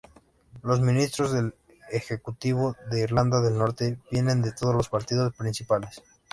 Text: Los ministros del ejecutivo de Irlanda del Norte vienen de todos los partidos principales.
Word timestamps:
Los 0.63 0.81
ministros 0.81 1.31
del 1.31 1.53
ejecutivo 1.91 2.75
de 2.89 3.01
Irlanda 3.01 3.39
del 3.39 3.55
Norte 3.59 3.99
vienen 4.09 4.41
de 4.41 4.51
todos 4.51 4.73
los 4.73 4.89
partidos 4.89 5.35
principales. 5.35 6.01